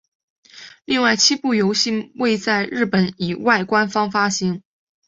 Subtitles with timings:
[0.85, 4.63] 另外七部游戏未在日本以外官方发行。